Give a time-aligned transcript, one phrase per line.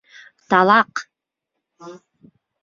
[0.53, 1.03] Талаҡ.